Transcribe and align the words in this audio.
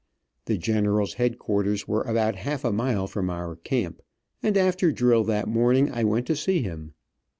The 0.45 0.57
general's 0.57 1.13
headquarters 1.13 1.87
were 1.87 2.01
about 2.01 2.33
half 2.37 2.63
a 2.65 2.71
mile 2.71 3.05
from 3.05 3.29
our 3.29 3.55
camp, 3.55 4.01
and 4.41 4.57
after 4.57 4.91
drill 4.91 5.23
that 5.25 5.47
morning 5.47 5.91
I 5.91 6.05
went 6.05 6.25
to 6.25 6.35
see 6.35 6.63
him. 6.63 6.95